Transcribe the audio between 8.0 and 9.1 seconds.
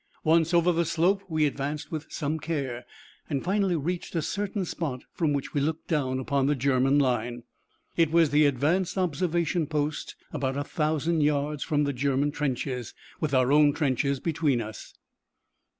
was the advanced